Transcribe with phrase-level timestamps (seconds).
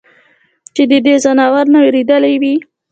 [0.75, 2.55] چې د دې ځناورو نه وېرېدلے وي؟